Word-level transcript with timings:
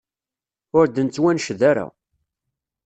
Ur 0.77 0.85
d-nettwanced 0.87 1.61
ara. 1.71 1.87